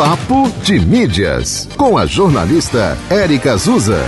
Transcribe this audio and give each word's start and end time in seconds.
Papo 0.00 0.48
de 0.62 0.80
Mídias, 0.80 1.68
com 1.76 1.98
a 1.98 2.06
jornalista 2.06 2.96
Érica 3.10 3.52
Azusa. 3.52 3.98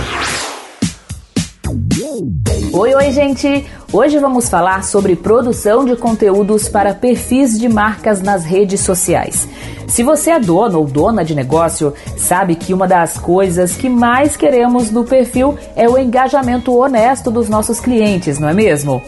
Oi, 2.73 2.95
oi, 2.95 3.11
gente! 3.11 3.63
Hoje 3.91 4.17
vamos 4.17 4.49
falar 4.49 4.83
sobre 4.83 5.15
produção 5.15 5.85
de 5.85 5.95
conteúdos 5.95 6.67
para 6.67 6.95
perfis 6.95 7.59
de 7.59 7.69
marcas 7.69 8.23
nas 8.23 8.43
redes 8.43 8.81
sociais. 8.81 9.47
Se 9.87 10.01
você 10.01 10.31
é 10.31 10.39
dono 10.39 10.79
ou 10.79 10.87
dona 10.87 11.23
de 11.23 11.35
negócio, 11.35 11.93
sabe 12.17 12.55
que 12.55 12.73
uma 12.73 12.87
das 12.87 13.19
coisas 13.19 13.75
que 13.75 13.87
mais 13.87 14.35
queremos 14.35 14.89
no 14.89 15.03
perfil 15.03 15.55
é 15.75 15.87
o 15.87 15.95
engajamento 15.95 16.75
honesto 16.75 17.29
dos 17.29 17.47
nossos 17.47 17.79
clientes, 17.79 18.39
não 18.39 18.49
é 18.49 18.53
mesmo? 18.55 18.99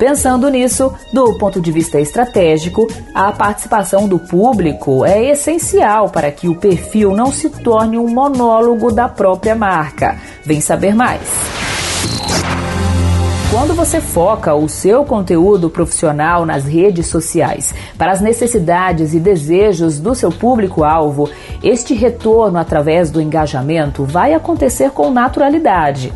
Pensando 0.00 0.48
nisso, 0.48 0.90
do 1.12 1.36
ponto 1.36 1.60
de 1.60 1.70
vista 1.70 2.00
estratégico, 2.00 2.88
a 3.14 3.30
participação 3.32 4.08
do 4.08 4.18
público 4.18 5.04
é 5.04 5.26
essencial 5.26 6.08
para 6.08 6.32
que 6.32 6.48
o 6.48 6.54
perfil 6.54 7.14
não 7.14 7.30
se 7.30 7.50
torne 7.50 7.98
um 7.98 8.08
monólogo 8.08 8.90
da 8.90 9.10
própria 9.10 9.54
marca. 9.54 10.16
Vem 10.42 10.58
saber 10.58 10.94
mais. 10.94 11.20
Quando 13.50 13.74
você 13.74 14.00
foca 14.00 14.54
o 14.54 14.70
seu 14.70 15.04
conteúdo 15.04 15.68
profissional 15.68 16.46
nas 16.46 16.64
redes 16.64 17.06
sociais 17.08 17.74
para 17.98 18.12
as 18.12 18.22
necessidades 18.22 19.12
e 19.12 19.20
desejos 19.20 20.00
do 20.00 20.14
seu 20.14 20.32
público-alvo, 20.32 21.28
este 21.62 21.92
retorno 21.92 22.58
através 22.58 23.10
do 23.10 23.20
engajamento 23.20 24.02
vai 24.04 24.32
acontecer 24.32 24.92
com 24.92 25.10
naturalidade. 25.10 26.10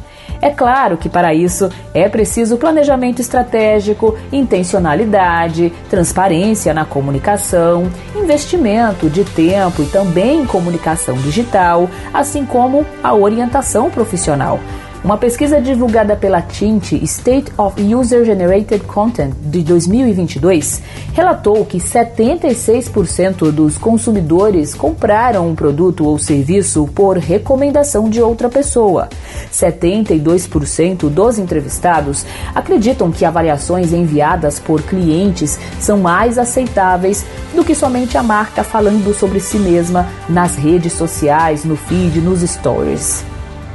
É 0.44 0.50
claro 0.50 0.98
que 0.98 1.08
para 1.08 1.32
isso 1.32 1.70
é 1.94 2.06
preciso 2.06 2.58
planejamento 2.58 3.18
estratégico, 3.18 4.14
intencionalidade, 4.30 5.72
transparência 5.88 6.74
na 6.74 6.84
comunicação, 6.84 7.90
investimento 8.14 9.08
de 9.08 9.24
tempo 9.24 9.82
e 9.82 9.86
também 9.86 10.44
comunicação 10.44 11.16
digital, 11.16 11.88
assim 12.12 12.44
como 12.44 12.84
a 13.02 13.14
orientação 13.14 13.90
profissional. 13.90 14.60
Uma 15.04 15.18
pesquisa 15.18 15.60
divulgada 15.60 16.16
pela 16.16 16.40
Tint 16.40 16.92
State 17.02 17.52
of 17.58 17.78
User 17.94 18.24
Generated 18.24 18.84
Content 18.84 19.34
de 19.38 19.60
2022 19.60 20.80
relatou 21.12 21.62
que 21.66 21.76
76% 21.76 23.50
dos 23.52 23.76
consumidores 23.76 24.72
compraram 24.74 25.46
um 25.46 25.54
produto 25.54 26.06
ou 26.06 26.18
serviço 26.18 26.88
por 26.94 27.18
recomendação 27.18 28.08
de 28.08 28.22
outra 28.22 28.48
pessoa. 28.48 29.10
72% 29.52 31.10
dos 31.10 31.38
entrevistados 31.38 32.24
acreditam 32.54 33.12
que 33.12 33.26
avaliações 33.26 33.92
enviadas 33.92 34.58
por 34.58 34.80
clientes 34.80 35.58
são 35.80 35.98
mais 35.98 36.38
aceitáveis 36.38 37.26
do 37.54 37.62
que 37.62 37.74
somente 37.74 38.16
a 38.16 38.22
marca 38.22 38.64
falando 38.64 39.12
sobre 39.12 39.38
si 39.38 39.58
mesma 39.58 40.08
nas 40.30 40.56
redes 40.56 40.94
sociais, 40.94 41.62
no 41.62 41.76
feed, 41.76 42.22
nos 42.22 42.40
stories. 42.40 43.33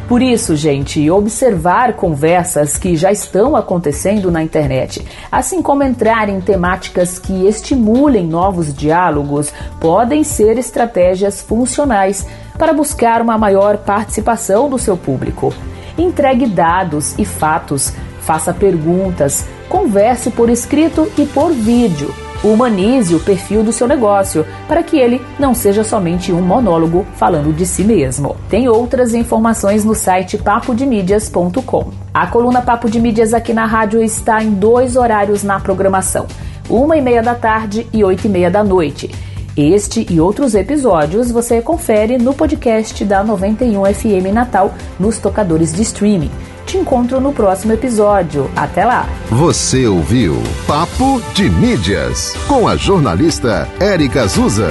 Por 0.10 0.24
isso, 0.24 0.56
gente, 0.56 1.08
observar 1.12 1.94
conversas 1.94 2.76
que 2.76 2.96
já 2.96 3.12
estão 3.12 3.56
acontecendo 3.56 4.32
na 4.32 4.42
internet, 4.42 5.06
assim 5.32 5.62
como 5.62 5.84
entrar 5.84 6.28
em 6.30 6.42
temáticas 6.42 7.20
que 7.20 7.46
estimulem 7.46 8.26
novos 8.26 8.74
diálogos, 8.74 9.54
podem 9.80 10.24
ser 10.24 10.58
estratégias 10.58 11.44
funcionais 11.44 12.26
para 12.58 12.74
buscar 12.74 13.22
uma 13.22 13.38
maior 13.38 13.78
participação 13.78 14.68
do 14.68 14.80
seu 14.80 14.98
público. 14.98 15.54
Entregue 15.96 16.48
dados 16.48 17.14
e 17.20 17.24
fatos, 17.24 17.94
faça 18.20 18.52
perguntas, 18.52 19.46
converse 19.70 20.32
por 20.32 20.50
escrito 20.50 21.08
e 21.20 21.26
por 21.28 21.52
vídeo 21.52 22.12
humanize 22.44 23.14
o 23.14 23.20
perfil 23.20 23.64
do 23.64 23.72
seu 23.72 23.88
negócio, 23.88 24.46
para 24.68 24.84
que 24.84 24.98
ele 24.98 25.22
não 25.38 25.54
seja 25.54 25.84
somente 25.84 26.32
um 26.32 26.42
monólogo 26.42 27.06
falando 27.16 27.54
de 27.54 27.66
si 27.66 27.84
mesmo. 27.84 28.36
Tem 28.50 28.70
outras 28.70 29.14
informações 29.14 29.84
no 29.84 29.96
site 29.96 30.38
papodemídias.com. 30.38 31.92
A 32.14 32.28
coluna 32.28 32.62
Papo 32.62 32.90
de 32.90 33.00
Mídias 33.00 33.34
aqui 33.34 33.54
na 33.54 33.66
rádio 33.66 34.02
está 34.02 34.44
em 34.44 34.52
dois 34.52 34.96
horários 34.96 35.44
na 35.44 35.60
programação: 35.60 36.28
uma 36.70 36.98
e 36.98 37.02
meia 37.02 37.22
da 37.22 37.36
tarde 37.36 37.88
e 37.92 38.04
oito 38.04 38.26
e 38.26 38.30
meia 38.30 38.50
da 38.50 38.64
noite. 38.64 39.10
Este 39.58 40.08
e 40.10 40.22
outros 40.22 40.56
episódios 40.56 41.32
você 41.32 41.62
confere 41.62 42.18
no 42.18 42.34
podcast 42.34 43.04
da 43.04 43.24
91 43.24 43.94
FM 43.94 44.34
Natal 44.34 44.74
nos 44.98 45.18
tocadores 45.20 45.74
de 45.74 45.82
streaming. 45.82 46.32
Te 46.70 46.78
encontro 46.78 47.20
no 47.20 47.34
próximo 47.34 47.74
episódio. 47.74 48.48
Até 48.56 48.86
lá! 48.86 49.10
Você 49.32 49.88
ouviu 49.88 50.36
Papo 50.68 51.20
de 51.34 51.50
Mídias 51.50 52.36
com 52.48 52.68
a 52.68 52.76
jornalista 52.76 53.68
Érica 53.80 54.22
Azusa. 54.22 54.70